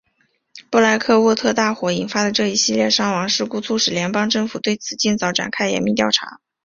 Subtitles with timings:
[0.71, 6.39] 布莱克沃特大火引发的这一系列的伤亡事故促使联邦政府对此尽早展开严密调查。